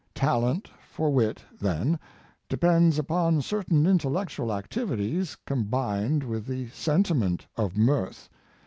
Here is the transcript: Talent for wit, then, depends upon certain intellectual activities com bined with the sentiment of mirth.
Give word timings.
Talent 0.15 0.67
for 0.89 1.11
wit, 1.11 1.43
then, 1.59 1.99
depends 2.49 2.97
upon 2.97 3.43
certain 3.43 3.85
intellectual 3.85 4.51
activities 4.51 5.37
com 5.45 5.65
bined 5.65 6.23
with 6.23 6.47
the 6.47 6.69
sentiment 6.69 7.45
of 7.55 7.77
mirth. 7.77 8.27